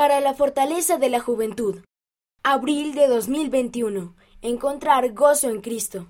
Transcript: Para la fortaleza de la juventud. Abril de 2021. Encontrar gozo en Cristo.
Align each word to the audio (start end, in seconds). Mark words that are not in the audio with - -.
Para 0.00 0.22
la 0.22 0.32
fortaleza 0.32 0.96
de 0.96 1.10
la 1.10 1.20
juventud. 1.20 1.82
Abril 2.42 2.94
de 2.94 3.06
2021. 3.06 4.16
Encontrar 4.40 5.12
gozo 5.12 5.50
en 5.50 5.60
Cristo. 5.60 6.06